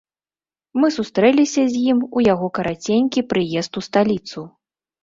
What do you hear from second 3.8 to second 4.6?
у сталіцу.